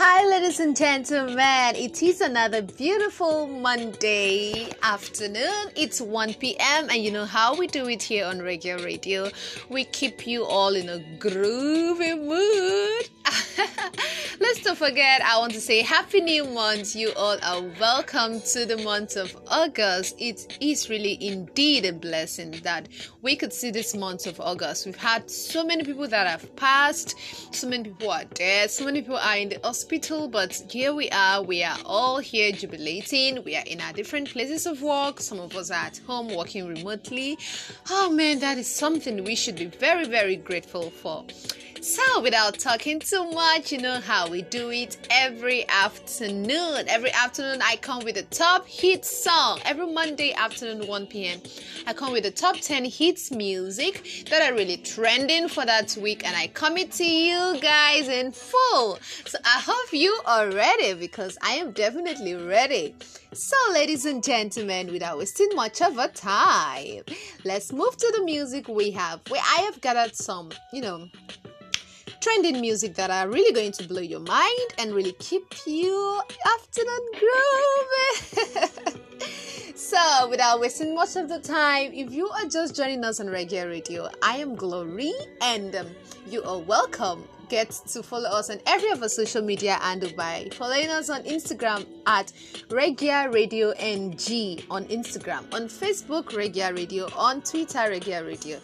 [0.00, 1.74] Hi, ladies and gentlemen.
[1.74, 5.72] It is another beautiful Monday afternoon.
[5.74, 9.28] It's 1 p.m., and you know how we do it here on Reggae Radio.
[9.68, 13.10] We keep you all in a groovy mood.
[14.40, 16.96] Let's not forget, I want to say Happy New Month.
[16.96, 20.14] You all are welcome to the month of August.
[20.18, 22.88] It is really indeed a blessing that
[23.20, 24.86] we could see this month of August.
[24.86, 27.16] We've had so many people that have passed,
[27.54, 31.10] so many people are dead, so many people are in the hospital, but here we
[31.10, 31.42] are.
[31.42, 33.44] We are all here jubilating.
[33.44, 35.20] We are in our different places of work.
[35.20, 37.38] Some of us are at home working remotely.
[37.90, 41.26] Oh man, that is something we should be very, very grateful for.
[41.80, 46.88] So, without talking too much, you know how we do it every afternoon.
[46.88, 49.60] Every afternoon, I come with a top hit song.
[49.64, 51.40] Every Monday afternoon, 1 p.m.,
[51.86, 56.26] I come with the top 10 hits music that are really trending for that week,
[56.26, 58.98] and I come it to you guys in full.
[59.26, 62.96] So, I hope you are ready because I am definitely ready.
[63.32, 67.04] So, ladies and gentlemen, without wasting much of our time,
[67.44, 69.20] let's move to the music we have.
[69.28, 71.08] Where I have gathered some, you know,
[72.28, 76.20] trending music that are really going to blow your mind and really keep you
[76.54, 78.98] afternoon groovy.
[79.74, 83.66] so, without wasting much of the time, if you are just joining us on Reggae
[83.66, 85.86] Radio, I am Glory and um,
[86.28, 87.24] you are welcome.
[87.48, 91.22] Get to follow us on every of our social media and by following us on
[91.22, 92.30] Instagram at
[92.68, 98.60] Reggae Radio NG on Instagram, on Facebook Reggae Radio, on Twitter Reggae Radio.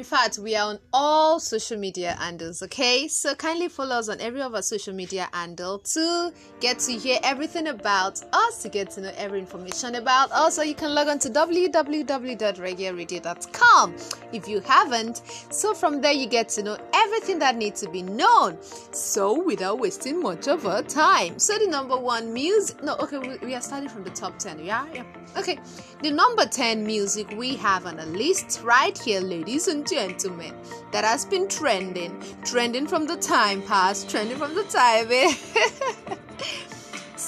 [0.00, 3.06] In fact, we are on all social media handles, okay?
[3.06, 7.18] So kindly follow us on every of our social media handle to get to hear
[7.22, 10.56] everything about us, to get to know every information about us.
[10.56, 13.96] So you can log on to www.reggaeradio.com
[14.32, 15.20] if you haven't.
[15.50, 18.56] So from there you get to know everything that needs to be known.
[18.92, 21.38] So without wasting much of our time.
[21.38, 24.64] So the number one music no okay we, we are starting from the top 10,
[24.64, 24.86] yeah?
[24.94, 25.04] Yeah.
[25.36, 25.58] Okay.
[26.02, 30.54] The number 10 music we have on a list right here, ladies and gentlemen,
[30.92, 35.08] that has been trending, trending from the time past, trending from the time.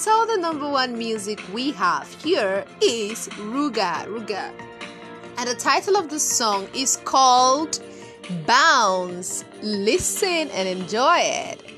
[0.03, 4.51] So the number one music we have here is Ruger Ruger,
[5.37, 7.79] and the title of the song is called
[8.45, 9.45] Bounce.
[9.61, 11.72] Listen and enjoy it.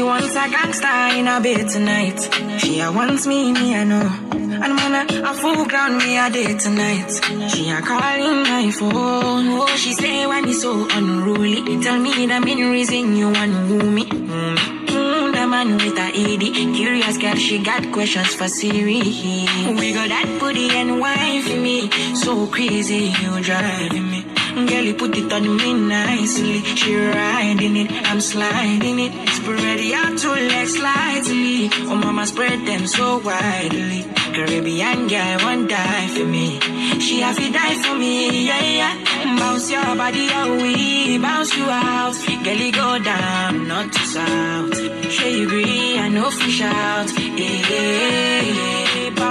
[0.00, 2.18] She wants a gangster in a bed tonight.
[2.58, 4.10] She wants me, me I know.
[4.32, 7.10] And man, a, full ground me a day tonight.
[7.50, 9.48] She a calling my phone.
[9.60, 11.82] Oh, she say when it's so unruly.
[11.82, 14.06] Tell me the main reason you want woo me.
[14.06, 16.74] Mm, the man with a ED.
[16.74, 19.00] Curious girl, she got questions for Siri.
[19.02, 21.90] We got that booty and wine for me.
[22.14, 24.39] So crazy, you driving me.
[24.66, 26.60] Girl, you put it on me nicely.
[26.76, 29.12] She riding it, I'm sliding it.
[29.30, 31.70] Spread your two legs slightly.
[31.90, 34.04] Oh, mama, spread them so widely.
[34.34, 36.60] Caribbean girl won't die for me.
[37.00, 39.36] She have to die for me, yeah, yeah.
[39.38, 42.14] Bounce your body, oh, we bounce you out.
[42.44, 44.76] Girl, you go down, not to south.
[45.10, 47.10] Sure you agree, I know fish out.
[47.18, 48.79] Yeah, yeah, yeah.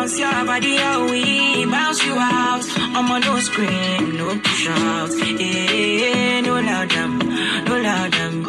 [0.09, 2.66] Bounce your body, oh, we bounce you out.
[2.97, 5.12] I'm on no scream, no push out.
[5.40, 8.44] Yeah, no loud them, no loud them.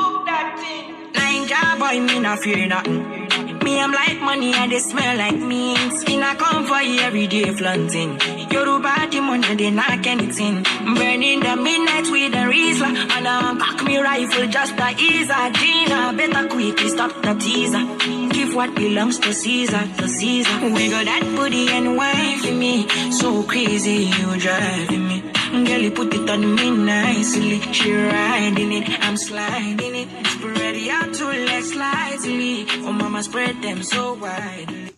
[1.12, 3.28] Ninja boy, me not fear nothing.
[3.62, 5.92] Me, I'm like money and they smell like meat.
[5.98, 8.18] Skin I come for you every day flaunting.
[8.50, 10.62] Yoruba, money, they knock anything.
[10.62, 12.88] Burning the midnight with a Rizla.
[13.16, 16.14] And I'm cock me rifle just to ease a Gina.
[16.16, 18.19] Better quickly stop the teaser.
[18.50, 20.50] Give what belongs to Caesar, to Caesar.
[20.58, 22.88] Got that booty and wine for me.
[23.12, 25.20] So crazy, you driving me.
[25.64, 27.60] Girl, you put it on me nicely.
[27.72, 30.26] She riding it, I'm sliding it.
[30.26, 32.66] Spread your two legs slightly.
[32.84, 34.96] Oh, mama, spread them so widely.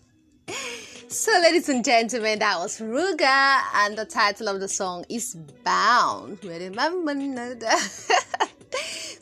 [1.08, 6.38] So, ladies and gentlemen, that was Ruger, and the title of the song is Bound.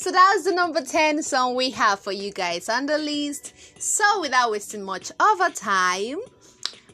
[0.00, 3.52] So that was the number 10 song we have for you guys on the list.
[3.80, 6.18] So, without wasting much of our time,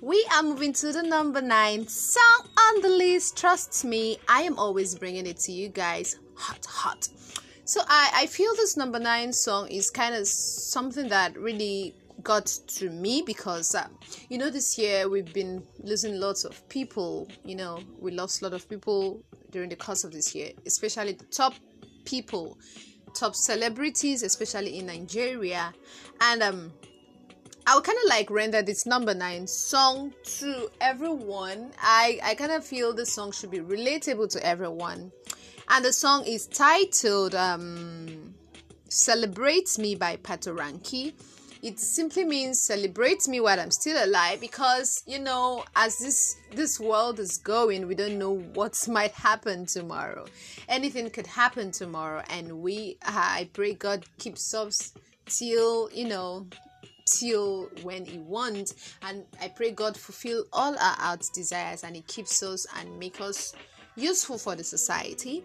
[0.00, 3.36] we are moving to the number 9 song on the list.
[3.36, 7.08] Trust me, I am always bringing it to you guys hot, hot.
[7.64, 12.46] So, I, I feel this number 9 song is kind of something that really got
[12.46, 13.88] to me because uh,
[14.28, 18.44] you know this year we've been losing lots of people you know we lost a
[18.44, 21.52] lot of people during the course of this year especially the top
[22.04, 22.56] people
[23.16, 25.72] top celebrities especially in nigeria.
[26.20, 26.72] And um
[27.68, 31.72] I would kind of like render this number nine song to everyone.
[31.82, 35.10] I I kind of feel the song should be relatable to everyone,
[35.68, 38.34] and the song is titled um,
[38.88, 41.14] "Celebrate Me" by Patoranking
[41.62, 46.78] it simply means celebrate me while I'm still alive because you know as this this
[46.78, 50.26] world is going we don't know what might happen tomorrow.
[50.68, 54.92] Anything could happen tomorrow and we I pray God keeps us
[55.26, 56.46] till you know
[57.06, 58.74] till when he wants.
[59.02, 63.20] And I pray God fulfill all our heart's desires and he keeps us and make
[63.20, 63.54] us
[63.96, 65.42] useful for the society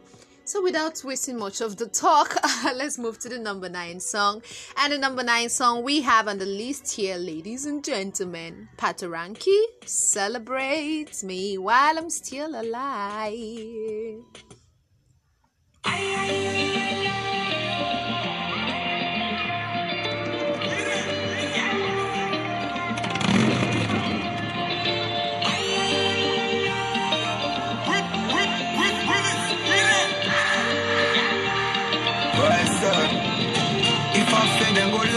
[0.51, 2.36] so, without wasting much of the talk,
[2.75, 4.42] let's move to the number nine song.
[4.77, 9.63] And the number nine song we have on the list here, ladies and gentlemen, Patoranking
[9.86, 14.25] celebrates me while I'm still alive.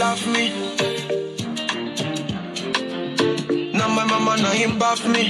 [0.05, 0.45] Laugh me.
[3.77, 4.73] Now my mama now him
[5.13, 5.23] me.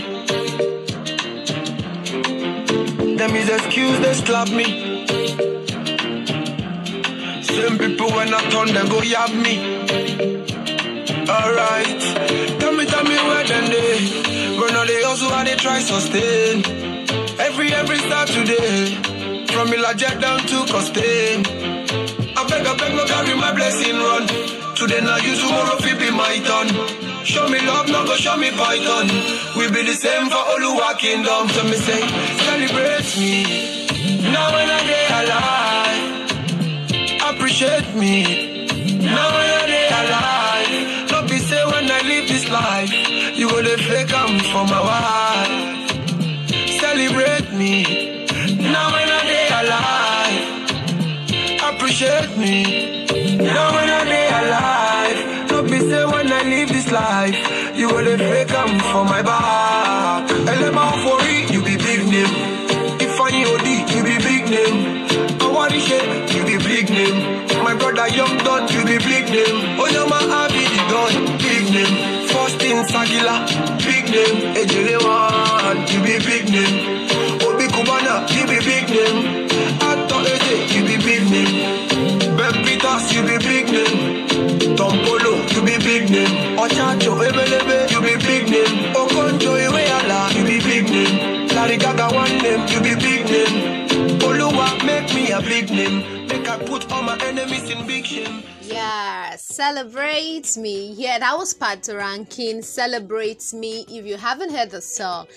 [3.19, 4.67] Them is excuse they slap me.
[7.53, 9.55] Same people when I turn they go yab me.
[11.35, 12.01] Alright,
[12.59, 13.95] tell me, tell me where then they
[14.59, 16.55] Run all they also how they try sustain.
[17.47, 18.75] Every every start today,
[19.53, 19.67] from
[20.01, 21.39] Jet down to Costain.
[22.37, 24.64] I beg, I beg, no carry my blessing run.
[24.75, 26.67] Today now you, tomorrow fi be my turn.
[27.23, 29.07] Show me love, now go show me python.
[29.57, 31.47] We be the same for all who are kingdom.
[31.47, 32.01] So me say,
[32.43, 33.43] celebrate me.
[34.33, 36.03] Now when I day alive,
[37.31, 38.67] appreciate me.
[38.99, 42.91] Now when I day alive, don't be say when I live this life,
[43.37, 45.89] you to fake I'm for my wife.
[46.81, 47.73] Celebrate me.
[48.59, 50.55] Now when I day alive
[51.75, 52.95] appreciate me.
[53.37, 54.04] Now when I
[56.95, 57.39] life,
[57.75, 60.29] you will the fake I'm for my back.
[60.51, 62.33] Elema for it, you be big name.
[63.05, 65.05] If I OD, you be big name.
[65.85, 67.17] Shit, you be big name.
[67.63, 69.57] My brother Young Don, you be big name.
[69.81, 71.13] Oh, yeah, my Abby, the gun,
[71.45, 71.95] big name.
[72.31, 73.35] First in Sagila,
[73.85, 74.37] big name.
[74.59, 76.75] Ejele One, you be big name.
[77.45, 79.19] Obi Cubana, you be big name.
[79.89, 82.37] Ato Eje, you be big name.
[82.37, 84.77] Ben Peters, you be big name.
[84.77, 85.24] Tom Polo,
[87.03, 88.93] Ebelebe, you be big name.
[88.93, 91.45] Okonjo, Iweala, you be big name.
[92.15, 93.87] One name, you be big name.
[94.19, 96.27] Oluwa, make me a big name.
[96.27, 98.43] Make I put all my enemies in big shame.
[98.61, 100.93] Yeah, celebrate me.
[100.93, 102.63] Yeah, that was Patoranking.
[102.63, 103.85] Celebrate me.
[103.89, 105.27] If you haven't heard the song,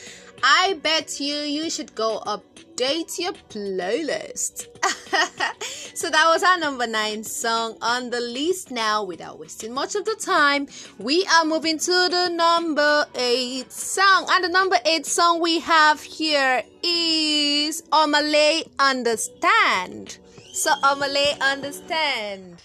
[0.43, 4.67] I bet you you should go update your playlist.
[5.95, 8.71] so that was our number nine song on the list.
[8.71, 10.69] Now, without wasting much of the time,
[10.99, 14.27] we are moving to the number eight song.
[14.31, 20.19] And the number eight song we have here is Omah Lay Understand.
[20.53, 22.63] So, Omah Lay Understand.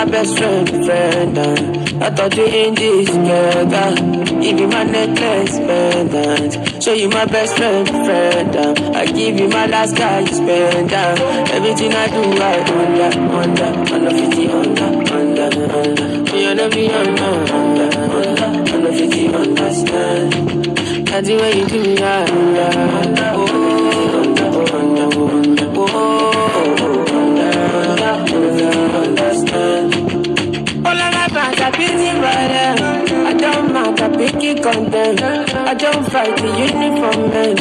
[0.00, 2.06] My best friend friend uh.
[2.06, 4.40] I thought you in this together uh.
[4.40, 6.80] Give you my necklace pendant uh.
[6.80, 8.56] Show you my best friend friend
[8.96, 14.48] I give you my last cash pendant Everything I do I under, under Under 50
[14.48, 16.32] under, under, under.
[16.32, 20.60] Me and every under, under, under Under 50 understand.
[21.08, 22.24] That's the way you do yeah.
[22.30, 23.39] Oh, oh,
[34.62, 35.22] content.
[35.22, 37.56] I don't fight the uniform man.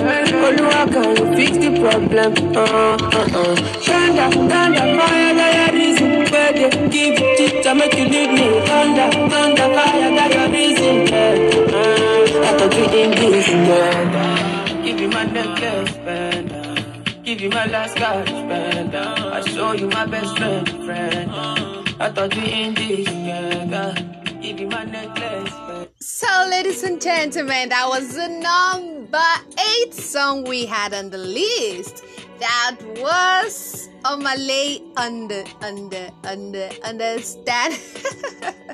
[0.46, 2.34] Oluwa can you fix the problem?
[2.56, 3.56] Uh, uh, uh.
[3.86, 6.00] Thunder, thunder, fire, there is
[6.32, 11.36] where they give to make you leave me thunder, thunder, fire, got your reason, yeah.
[11.76, 14.84] Uh, I thought we in this together.
[14.84, 17.24] Give you my necklace, band.
[17.24, 18.96] Give you my last cash, band.
[18.96, 21.32] I show you my best friend, friend.
[22.02, 23.94] I thought we in this together.
[24.42, 25.89] Give you my necklace, band.
[26.22, 29.24] So, ladies and gentlemen, that was the number
[29.72, 32.04] eight song we had on the list.
[32.42, 37.80] That was oh, Omah Lay under, under, under, understand.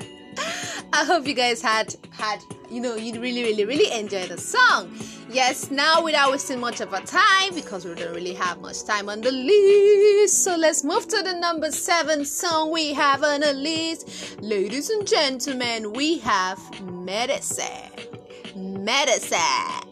[0.92, 4.90] I hope you guys had had you know you really really really enjoyed the song.
[5.28, 9.08] Yes, now without wasting much of our time because we don't really have much time
[9.08, 10.44] on the list.
[10.44, 14.40] So let's move to the number seven song we have on the list.
[14.40, 17.90] Ladies and gentlemen, we have Medicine.
[18.54, 19.86] Medicine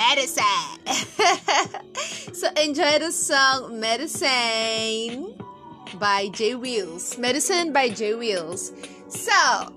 [0.00, 0.44] medicine.
[2.32, 5.34] so enjoy the song Medicine
[5.98, 7.18] by J Wheels.
[7.18, 8.72] Medicine by J Wheels.
[9.08, 9.72] So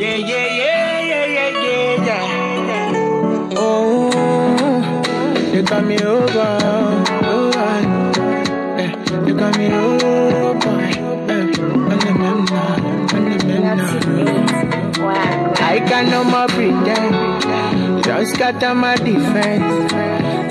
[0.00, 3.52] yeah, yeah, yeah, yeah, yeah, yeah, yeah.
[3.56, 4.08] Oh,
[5.52, 6.56] you got me over,
[7.28, 7.70] over.
[8.80, 10.00] Yeah, you got me over.
[15.62, 18.04] I can no more pretend.
[18.04, 19.92] Just on my defense.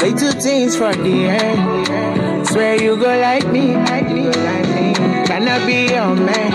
[0.04, 2.48] Wait two things for the end.
[2.48, 4.94] Swear you go like me, like me, like me.
[5.26, 6.52] Can I be your man?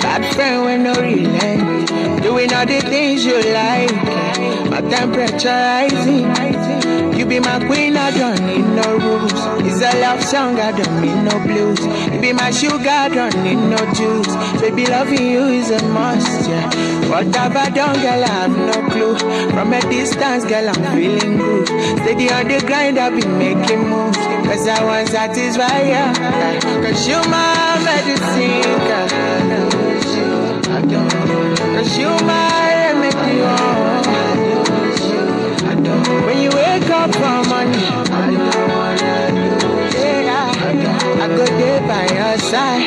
[0.00, 1.77] Bad friend with no relent.
[2.22, 3.92] Doing all the things you like.
[4.70, 7.18] My temperature rising.
[7.18, 9.32] You be my queen, I don't need no rules.
[9.66, 11.80] It's a love song, I don't need no blues.
[12.12, 14.60] You be my sugar, I don't need no juice.
[14.60, 16.68] Baby, loving you is a must, yeah.
[17.08, 18.24] What have I done, girl?
[18.24, 19.18] I have no clue.
[19.50, 21.66] From a distance, girl, I'm feeling good.
[21.66, 24.18] Steady on the grind, I've been making moves.
[24.46, 26.14] Cause I want satisfy ya.
[26.82, 29.88] Cause you my medicine, girl.
[30.70, 34.02] I don't Cause you my remedy, oh.
[36.26, 37.14] When you wake up
[38.66, 39.46] wanna do
[39.96, 42.82] yeah, I, go there by your side.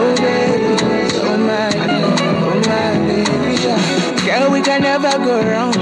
[0.00, 0.80] Oh baby,
[1.28, 1.68] oh my,
[2.48, 3.52] oh my baby.
[4.26, 5.76] Girl, we can never go wrong.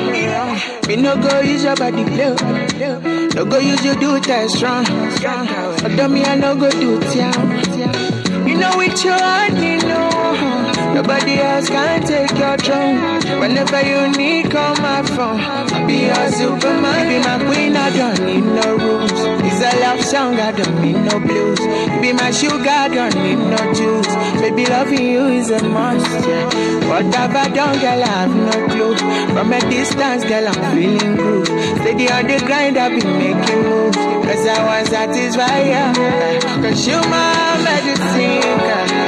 [0.89, 2.35] Me no go use your body play.
[3.37, 4.85] No go use your do test strong.
[4.85, 7.15] But me I no go do it,
[8.49, 9.88] You know it's your honey.
[10.99, 12.99] Nobody else can take your throne.
[13.39, 15.87] Whenever you need, call my phone.
[15.87, 17.77] Be your superman, be my queen.
[17.77, 19.13] I don't need no rules.
[19.47, 21.61] It's a love song, I don't need no blues.
[22.03, 24.13] Be my sugar, I don't need no juice.
[24.43, 26.05] Baby, loving you is a must.
[26.27, 26.89] Yeah.
[26.89, 28.03] What have I done, girl?
[28.03, 28.97] I have no clue.
[29.35, 31.47] From a distance, girl, I'm feeling good.
[31.79, 33.97] Steady on the grind, I've been making moves.
[33.97, 35.95] Cause I want satisfy ya.
[36.61, 39.08] Cause you my medicine, girl.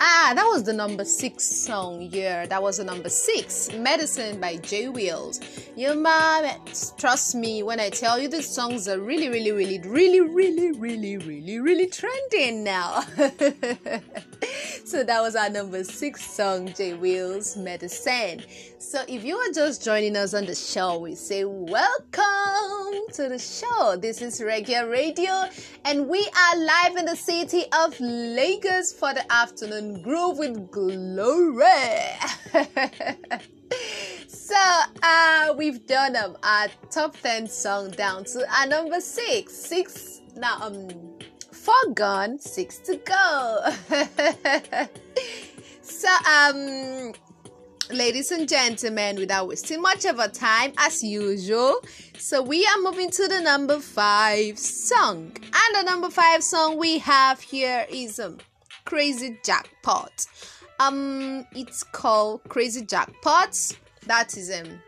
[0.00, 2.08] ah, that was the number six song.
[2.10, 5.40] Yeah, that was the number six, "Medicine" by J Wheels.
[5.76, 6.44] Your mom,
[6.98, 11.16] trust me when I tell you these songs are really, really, really, really, really, really,
[11.18, 13.04] really, really trending now.
[14.84, 18.42] so that was our number six song, J Wheels, "Medicine."
[18.78, 23.38] So if you are just joining us on the show, we say welcome to the
[23.38, 23.96] show.
[23.96, 25.44] This is Reggae Radio,
[25.84, 31.66] and we are live in the city of Lagos for the afternoon groove with glory.
[34.26, 34.56] so
[35.02, 40.56] uh we've done um, our top 10 song down to our number six six now
[40.60, 40.88] um
[41.62, 43.58] four gone six to go
[45.82, 47.12] so um
[47.92, 51.80] ladies and gentlemen, without wasting much of our time, as usual,
[52.18, 55.32] so we are moving to the number five song.
[55.36, 58.38] And the number five song we have here is um,
[58.84, 60.26] Crazy Jackpot.
[60.78, 63.76] Um, it's called Crazy Jackpots.
[64.06, 64.80] That is um,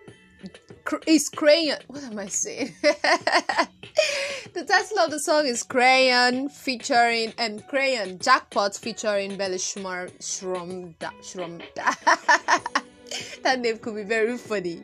[1.07, 1.79] is crayon.
[1.87, 2.75] What am I saying?
[2.83, 10.11] the title of the song is Crayon featuring and um, Crayon Jackpot featuring Belly Shumar
[10.19, 12.83] Shromda Shromda.
[13.43, 14.83] that name could be very funny.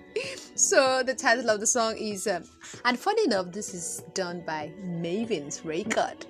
[0.55, 2.45] So the title of the song is, um,
[2.85, 6.27] and funny enough, this is done by Mavin's Record.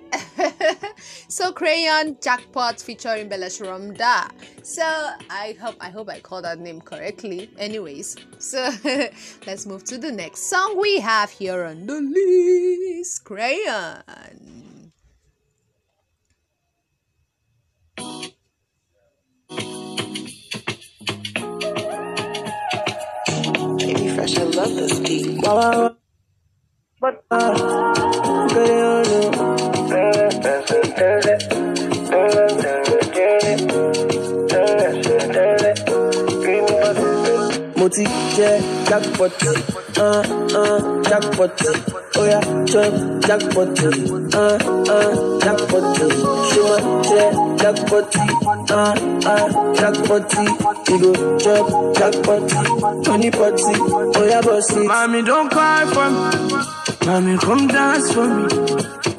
[1.27, 4.29] so crayon jackpot featuring Bella Shramda.
[4.63, 4.83] So
[5.29, 7.49] I hope I hope I called that name correctly.
[7.57, 8.69] Anyways, so
[9.47, 13.23] let's move to the next song we have here on the list.
[13.23, 14.78] Crayon.
[24.29, 25.41] Fresh, I love this beat.
[25.41, 27.23] But
[37.77, 37.87] mo
[38.89, 39.43] jackpot
[39.97, 40.23] uh,
[40.55, 41.57] uh, jackpot.
[42.67, 42.93] Chop
[43.27, 44.57] jackpot uh,
[44.93, 45.85] uh, jackpot.
[46.49, 46.75] Ṣe ma
[47.57, 48.13] jackpot
[48.71, 48.93] uh,
[49.25, 50.33] uh, jackpot
[50.89, 53.73] we go chop jackpot money party
[54.19, 54.85] oya boss it.
[54.85, 57.05] Mommy, don't cry for me.
[57.05, 58.45] Mommy, come dance for me.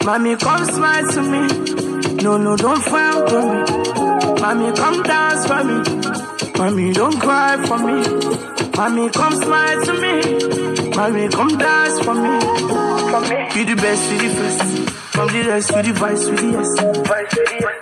[0.04, 2.22] Mommy, come smile to me.
[2.22, 4.40] No, no, don't frown for me.
[4.40, 6.52] Mommy, come dance for me.
[6.58, 8.70] Mommy, don't cry for me.
[8.76, 10.90] Mommy, come smile to me.
[10.96, 12.40] Mommy, come dance for me.
[13.10, 13.58] For.
[13.58, 14.90] You the best, you the first.
[15.12, 16.76] From the rest to the vice, to the yes.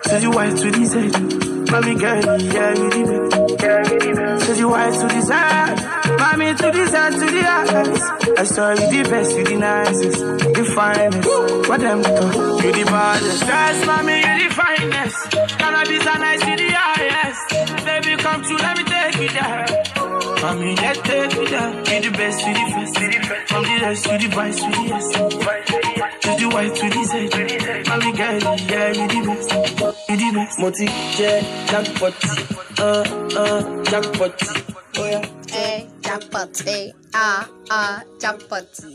[0.09, 1.58] To the white, to the Z.
[1.71, 3.63] Mommy, girl, yeah, you the best.
[3.63, 4.47] Yeah, you the best.
[4.47, 4.65] To the
[5.01, 5.33] to the Z.
[6.17, 8.03] Mommy, to the Z, to the eyes.
[8.39, 10.21] I saw you the best, you the nicest.
[10.57, 11.69] The finest.
[11.69, 12.65] What them talk?
[12.65, 13.43] You the baddest.
[13.43, 15.31] Yes, mommy, you the finest.
[15.59, 17.85] Cannabis and nice, you the highest.
[17.85, 19.67] Baby, come true, let me take you there.
[20.43, 21.71] Mommy, let's take you there.
[21.71, 23.18] You the best, you the first.
[23.49, 25.13] From the rest, you the vice, you the yes.
[25.13, 27.13] To the white, to the Z.
[27.89, 29.53] Mommy, girl, yeah, you the best.
[30.09, 30.59] You the best.
[30.59, 32.15] mo ti jẹ jackpot
[32.81, 33.05] uh,
[33.37, 34.35] uh, jackpot
[34.99, 35.21] oya.
[35.53, 38.75] Eh, jackpot, eh, ah, ah, jackpot.
[38.75, 38.87] so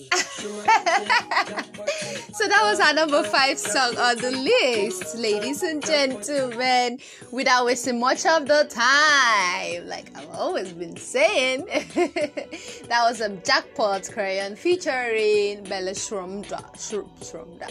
[2.47, 6.97] that was our number five song on the list, ladies and gentlemen.
[7.31, 14.09] Without wasting much of the time, like I've always been saying, that was a jackpot
[14.11, 16.63] crayon featuring Bella Shramda.
[16.75, 17.69] Shrum, Shramda.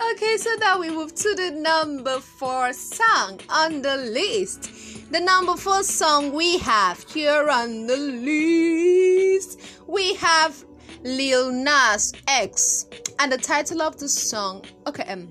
[0.12, 4.95] okay, so now we move to the number four song on the list.
[5.08, 10.64] The number four song we have here on the list, we have
[11.04, 12.86] Lil Nas X,
[13.20, 14.64] and the title of the song.
[14.88, 15.28] Okay, um,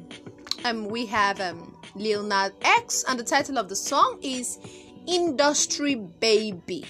[0.64, 4.60] um, we have um Lil Nas X, and the title of the song is
[5.08, 6.86] Industry Baby.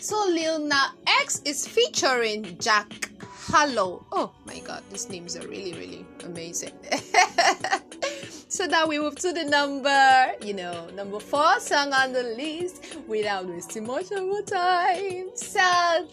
[0.00, 4.06] So Lil Nas X is featuring Jack Harlow.
[4.12, 6.72] Oh my God, these names are really, really amazing.
[8.50, 12.96] so now we move to the number, you know, number four song on the list
[13.06, 15.28] without wasting much of our time.
[15.34, 16.08] So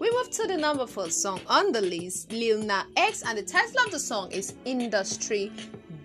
[0.00, 3.42] we move to the number four song on the list, Lil Nas X, and the
[3.42, 5.52] title of the song is Industry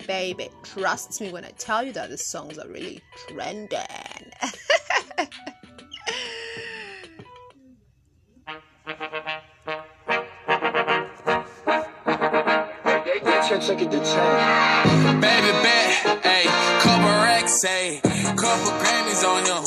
[0.06, 0.50] Baby.
[0.62, 3.80] Trust me when I tell you that the songs are really trending.
[13.68, 16.48] Baby bet, ayy,
[16.80, 18.00] couple racks, ayy,
[18.38, 19.67] couple Grammys on him,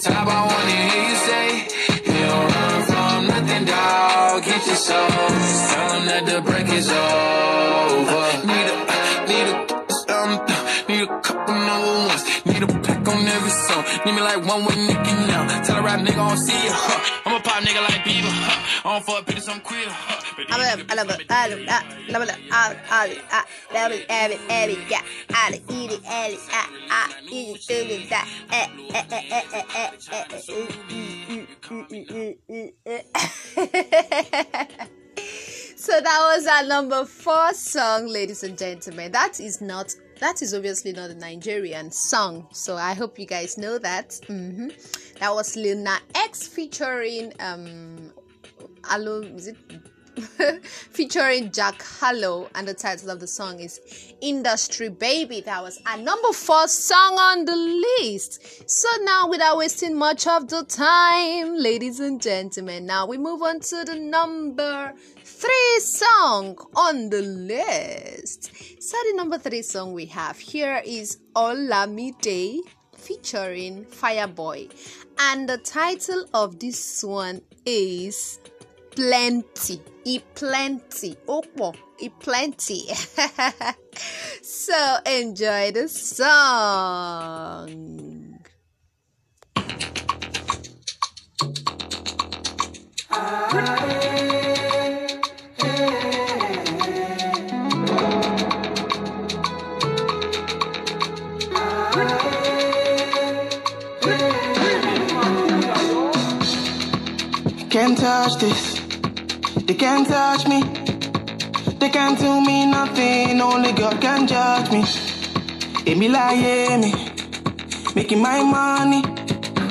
[0.00, 1.46] top, I wanna hear you say,
[2.08, 4.44] You don't run from nothing, dog.
[4.44, 5.08] Get your soul.
[5.70, 8.26] Tell them that the break is over.
[8.48, 8.76] Need a,
[9.30, 9.56] need a,
[10.16, 10.30] um,
[10.88, 12.22] need a couple number ones.
[12.46, 13.84] Need a pack on every song.
[14.06, 15.62] Need me like one with Nicky now.
[15.64, 16.99] Tell a rap nigga I don't see you.
[17.30, 18.00] I'm a pop nigga like.
[18.04, 18.20] I
[18.82, 19.84] don't fuck bitches, I'm queer.
[19.86, 20.20] Huh.
[20.36, 21.72] But these I love, I love, I love, I
[22.10, 22.82] love, I love,
[23.70, 28.10] I love, every, every, yeah, I eat it, every, I, I, eat it, do it,
[28.10, 32.50] that, eh, eh, eh, eh, eh, eh, eh, eh, ooh, mm, mm, mm, mm, mm,
[32.50, 33.02] mm, eh.
[35.76, 39.12] So that was our number four song, ladies and gentlemen.
[39.12, 43.58] That is not that is obviously not a Nigerian song, so I hope you guys
[43.58, 44.20] know that.
[44.26, 44.68] hmm
[45.18, 48.12] That was Lil X featuring um,
[48.90, 49.56] Alo, is it
[50.90, 53.80] featuring Jack Harlow, and the title of the song is
[54.20, 55.40] Industry Baby.
[55.40, 57.56] That was our number four song on the
[58.00, 58.68] list.
[58.68, 63.60] So now, without wasting much of the time, ladies and gentlemen, now we move on
[63.60, 64.92] to the number
[65.24, 68.52] three song on the list.
[68.82, 72.60] So the number three song we have here is Olamide
[72.96, 74.70] featuring Fireboy.
[75.18, 78.38] And the title of this one is
[78.94, 79.82] Plenty.
[80.04, 81.16] E plenty.
[81.26, 81.74] Opo.
[81.98, 82.86] E plenty.
[84.42, 87.50] so enjoy the song.
[107.70, 108.79] Can't touch this.
[109.70, 110.64] They can't touch me.
[111.78, 113.40] They can't do me nothing.
[113.40, 114.82] Only God can judge me.
[115.86, 116.92] Emi lie me.
[117.94, 119.02] Making my money.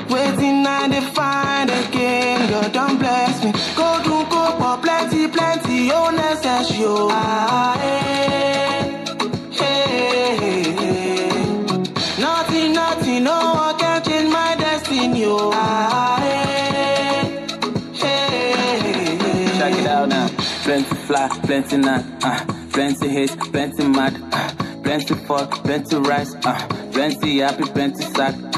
[0.09, 2.49] Waiting they find again.
[2.49, 3.51] God don't bless me.
[3.75, 5.91] Go do go for plenty, plenty.
[5.91, 7.09] Oh, necessary.
[7.11, 9.03] Ah, hey,
[9.51, 12.21] hey, hey.
[12.21, 13.23] Nothing, nothing.
[13.25, 15.25] No I can't change my destiny.
[15.25, 16.18] Oh, ah,
[21.09, 24.51] fly, plenty not, uh, plenty hate, plenty mad, uh,
[24.83, 28.48] plenty fuck, plenty rice, uh, plenty happy, plenty uh,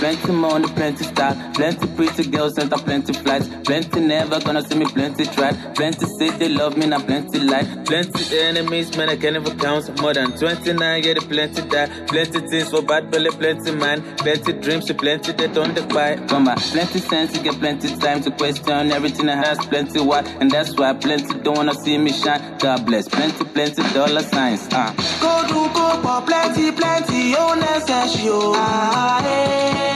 [0.00, 4.86] plenty money, plenty stock, plenty pretty girls and plenty flights, plenty never gonna see me,
[4.86, 9.36] plenty try, plenty say they love me, now plenty lie, plenty enemies, man I can't
[9.36, 13.72] even count, more than 29, yeah, they plenty die, plenty things for bad belly, plenty
[13.72, 18.22] man, plenty dreams, plenty they don't buy, come on, plenty sense, you get plenty time
[18.22, 22.12] to question everything I has, plenty what, and that's why plenty don't wanna see me
[22.12, 24.94] shine, God bless, plenty, plenty dollar signs, uh.
[25.20, 28.30] Go do go for plenty, plenty, oh necessary.
[28.32, 29.89] Ah, hey,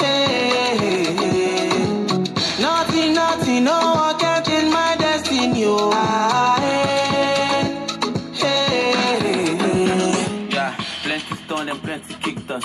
[0.00, 2.24] hey, hey, hey.
[2.60, 5.64] Nothing, nothing, no one can change my destiny.
[8.40, 10.48] Hey, hey, hey, hey.
[10.50, 12.64] Yeah, plenty stone plenty kicked us.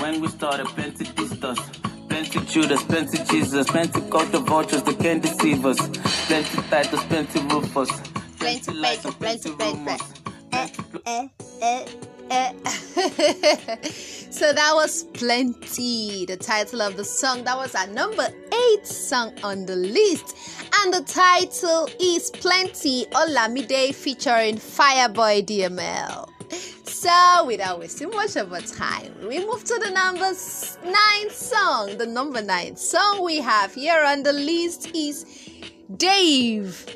[0.00, 1.58] When we started, plenty dissed us.
[2.08, 5.78] Plenty Judas, plenty Jesus, plenty caught the vultures that can't deceive us.
[6.28, 7.90] Plenty titles, plenty Rufus.
[8.38, 9.78] Plenty, lies plenty, and plenty, plenty.
[9.78, 10.02] rumors.
[10.52, 10.68] Eh,
[11.06, 11.28] eh,
[11.62, 11.84] eh.
[14.30, 17.42] So that was plenty the title of the song.
[17.44, 20.36] That was our number eight song on the list.
[20.80, 26.30] And the title is plenty olamide featuring fireboy dml
[26.84, 30.32] so without wasting much of our time we move to the number
[30.84, 31.96] nine song.
[31.96, 35.24] The number nine song we have here on the list is
[35.96, 36.86] dave.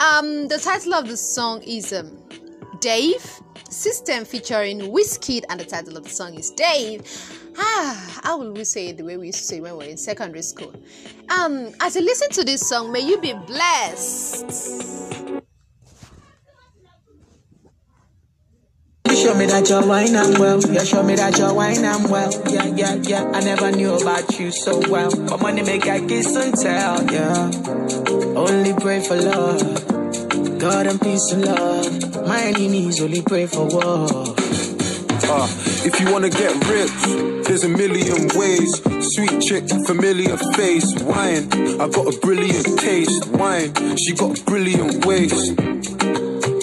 [0.00, 2.18] Um the title of the song is um
[2.80, 3.40] Dave.
[3.76, 7.02] System featuring Wizkid, and the title of the song is Dave.
[7.58, 9.90] Ah, how will we say it the way we used to say when we were
[9.90, 10.72] in secondary school?
[11.28, 14.50] Um, as you listen to this song, may you be blessed.
[19.14, 20.58] Show me that you're wine and well.
[20.58, 22.32] You show me that you're wine and well.
[22.50, 23.30] Yeah, yeah, yeah.
[23.34, 25.10] I never knew about you so well.
[25.28, 27.04] But money make I kiss and tell.
[27.12, 27.50] Yeah.
[28.38, 29.95] Only pray for love.
[30.58, 32.26] God and peace and love.
[32.26, 34.06] My enemies only pray for war.
[35.28, 35.48] Uh,
[35.84, 38.80] if you wanna get rich, there's a million ways.
[39.14, 41.52] Sweet chick, familiar face, wine.
[41.80, 43.96] I got a brilliant taste, wine.
[43.96, 45.75] She got a brilliant waist.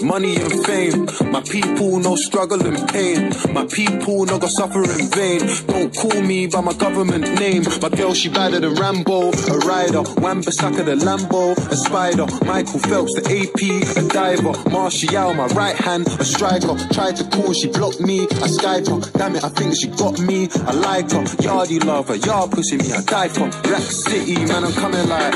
[0.04, 3.32] Money and fame, my people no struggle and pain.
[3.54, 5.42] My people no go suffer in vain.
[5.68, 7.64] Don't call me by my government name.
[7.82, 10.04] My girl she better than Rambo, a rider.
[10.20, 12.26] Wambasaka the Lambo, a spider.
[12.46, 14.70] Michael Phelps the AP, a diver.
[14.70, 16.76] Martial my right hand, a striker.
[16.94, 18.24] Tried to call, she blocked me.
[18.24, 20.50] I Skyped her, damn it, I think she got me.
[20.68, 23.48] I like her, yardy lover, yard pussy me, I die for.
[23.70, 25.34] Rack City, man, I'm coming like.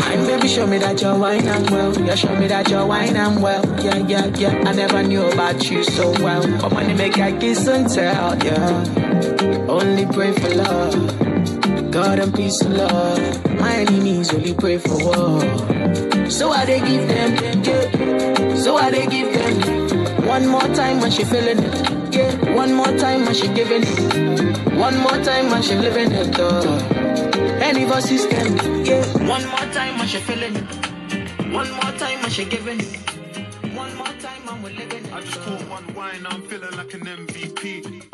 [0.00, 1.92] Wine, baby, show me that you're wine and well.
[2.00, 3.64] Yeah, show me that you're wine and well.
[3.82, 4.62] Yeah, yeah, yeah.
[4.66, 6.42] I never knew about you so well.
[6.60, 8.36] But money make I kiss and tell.
[8.44, 9.66] Yeah.
[9.68, 11.90] Only pray for love.
[11.90, 13.58] God and peace and love.
[13.60, 16.30] My enemies only pray for war.
[16.30, 18.54] So I they give them, yeah.
[18.56, 20.26] So I they give them.
[20.26, 22.54] One more time when she feeling it, yeah.
[22.54, 24.74] One more time when she giving it.
[24.74, 26.62] One more time when she living it, uh.
[27.60, 29.04] Any system, yeah.
[29.28, 31.52] One more time when she feeling it.
[31.52, 33.13] One more time when she giving it.
[33.74, 35.12] One more time when we're living it.
[35.12, 38.04] I just caught one wine, I'm feeling like an MVP.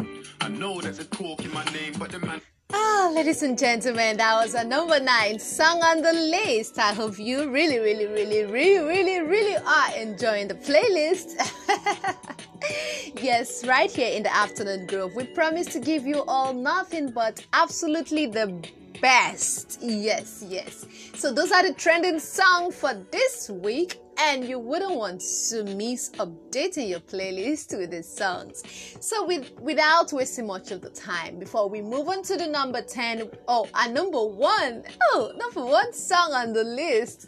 [0.40, 2.40] I know there's a talk in my name, but the man.
[2.72, 6.78] Ah, ladies and gentlemen, that was a number nine song on the list.
[6.78, 11.36] I hope you really, really, really, really, really, really are enjoying the playlist.
[13.22, 17.44] yes, right here in the afternoon groove, we promise to give you all nothing but
[17.52, 18.66] absolutely the
[19.02, 19.78] best.
[19.82, 20.86] Yes, yes.
[21.16, 26.10] So those are the trending songs for this week and you wouldn't want to miss
[26.10, 28.62] updating your playlist with these songs.
[29.00, 32.82] So with without wasting much of the time, before we move on to the number
[32.82, 37.26] 10, oh, and number one, oh, number one song on the list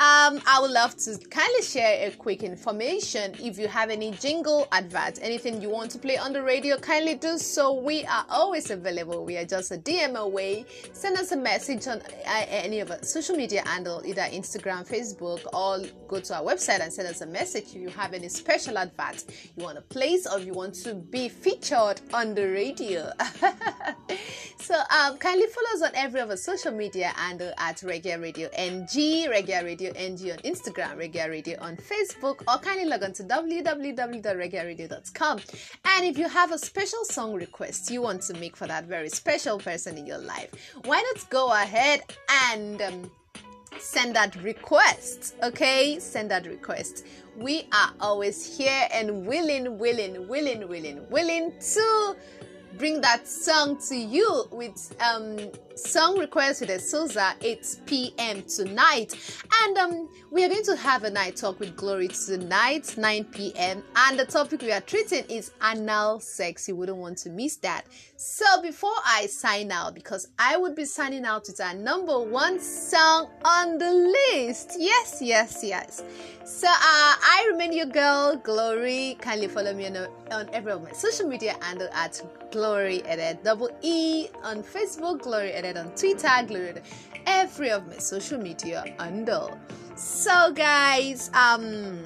[0.00, 3.34] um, I would love to kindly share a quick information.
[3.38, 7.16] If you have any jingle, advert, anything you want to play on the radio, kindly
[7.16, 7.74] do so.
[7.74, 9.26] We are always available.
[9.26, 10.64] We are just a DM away.
[10.94, 15.44] Send us a message on uh, any of our social media handle, either Instagram, Facebook,
[15.52, 18.78] or go to our website and send us a message if you have any special
[18.78, 19.22] advert
[19.54, 23.12] you want to place or you want to be featured on the radio.
[24.58, 28.48] so um, kindly follow us on every of our social media handle at Reggae Radio
[28.54, 33.12] NG, Reggae Radio Radio NG on Instagram, Reggae Radio on Facebook, or kindly log on
[33.14, 35.40] to www.reggaeradio.com.
[35.84, 39.08] And if you have a special song request you want to make for that very
[39.08, 40.50] special person in your life,
[40.84, 42.02] why not go ahead
[42.52, 43.10] and um,
[43.78, 45.36] send that request?
[45.42, 47.06] Okay, send that request.
[47.36, 52.16] We are always here and willing, willing, willing, willing, willing to
[52.78, 58.42] bring that song to you with um song request with Souza 8 p.m.
[58.42, 59.14] tonight.
[59.62, 63.82] And um we are going to have a night talk with Glory tonight, 9 p.m.
[63.96, 66.68] And the topic we are treating is anal sex.
[66.68, 67.82] You wouldn't want to miss that.
[68.16, 72.60] So before I sign out, because I would be signing out with our number one
[72.60, 73.90] song on the
[74.32, 74.76] list.
[74.78, 76.04] Yes, yes, yes.
[76.44, 79.16] So uh, I remain your girl, Glory.
[79.20, 79.96] Kindly follow me on,
[80.30, 85.52] on every of my social media handle at Glory Edit double E on Facebook, Glory
[85.52, 86.82] Edit on Twitter, Edit
[87.26, 89.58] every of my social media handle.
[89.96, 92.04] So guys, um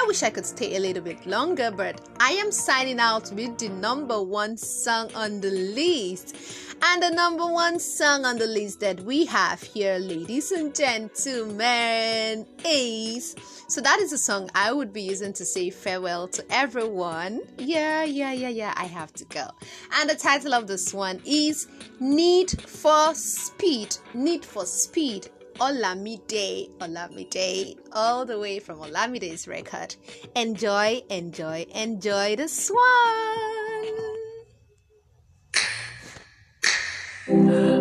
[0.00, 3.58] I wish I could stay a little bit longer, but I am signing out with
[3.58, 6.34] the number one song on the list.
[6.82, 12.46] And the number one song on the list that we have here, ladies and gentlemen,
[12.64, 13.36] is
[13.68, 17.42] so that is a song I would be using to say farewell to everyone.
[17.58, 19.48] Yeah, yeah, yeah, yeah, I have to go.
[19.96, 21.68] And the title of this one is
[22.00, 23.98] Need for Speed.
[24.14, 25.28] Need for Speed
[25.60, 29.94] Olamide, Olamide, all the way from Olamide's record.
[30.34, 33.49] Enjoy, enjoy, enjoy the swan.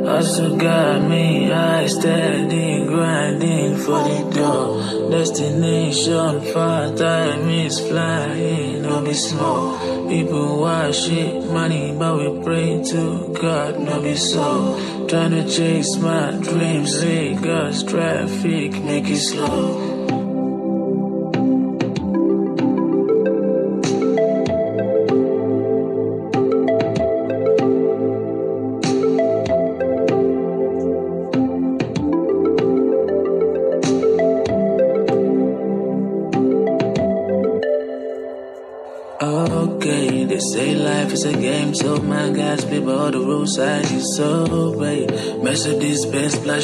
[0.08, 5.12] Also got me, I steady grinding for the door.
[5.12, 9.78] Destination far, time is flying, no be small.
[10.10, 15.08] People wash it, money, but we pray to God, no be so.
[15.08, 19.88] Trying to chase my dreams, Lagos traffic, make it slow.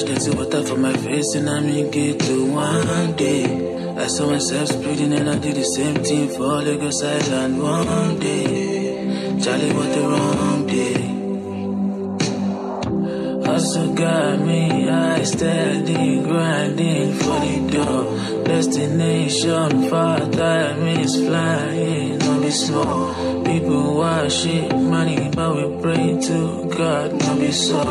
[0.07, 3.43] Into water for my face, and I'm in get to one day.
[3.97, 9.39] I saw myself speeding, and I did the same thing for Lagos Island one day.
[9.41, 11.15] Charlie, what the wrong day?
[13.51, 18.43] Also got me, I steady grinding for the door.
[18.43, 21.94] Destination far, time is flying
[22.51, 23.43] small.
[23.43, 27.83] People wash money, but we pray to God, no be so.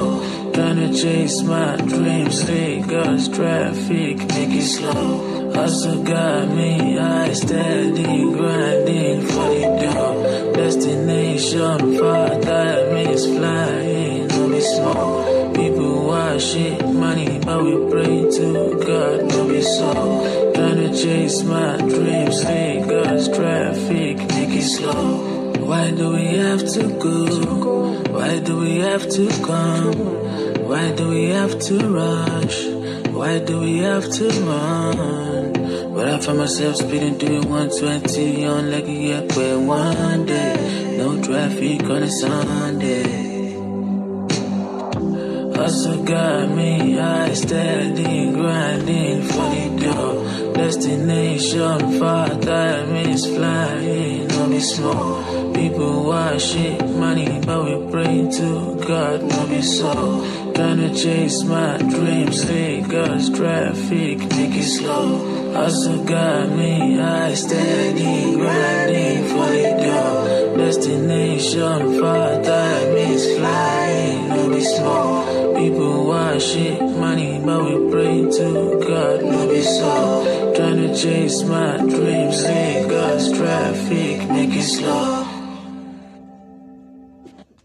[0.52, 5.52] Trying to chase my dreams, Lagos traffic, make it slow.
[5.54, 10.52] Also got me, I steady grinding for the dough.
[10.54, 15.52] Destination far, time is flying, no be small.
[15.54, 20.43] People wash money, but we pray to God, no be so.
[20.54, 25.52] Trying to chase my dreams, Lagos traffic, make it slow.
[25.64, 28.00] Why do we have to go?
[28.12, 29.94] Why do we have to come?
[30.68, 32.66] Why do we have to rush?
[33.10, 35.52] Why do we have to run?
[35.94, 40.96] But I find myself speeding through 120 on like a year one day.
[40.98, 43.33] No traffic on a Sunday.
[45.64, 50.52] Also got me, I steady grinding for the door.
[50.52, 55.54] Destination far time is flying, no be small.
[55.54, 58.50] People want shit, money, but we pray to
[58.86, 60.52] God, no be so.
[60.54, 65.54] Trying to chase my dreams, Lagos traffic, make it slow.
[65.56, 70.58] Also got me, I steady grinding for the door.
[70.58, 74.13] Destination far time is flying,
[74.54, 75.54] be small.
[75.56, 80.54] People want shit, money, but we pray to God, no be so.
[80.54, 85.23] Trying to chase my dreams, Lagos traffic, make it slow.